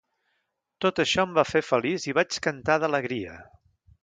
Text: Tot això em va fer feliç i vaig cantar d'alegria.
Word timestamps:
Tot 0.85 1.01
això 1.03 1.25
em 1.29 1.35
va 1.37 1.43
fer 1.49 1.61
feliç 1.67 2.09
i 2.13 2.17
vaig 2.21 2.41
cantar 2.47 2.79
d'alegria. 2.85 3.39